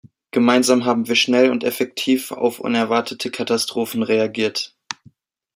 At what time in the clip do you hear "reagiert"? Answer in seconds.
4.01-4.75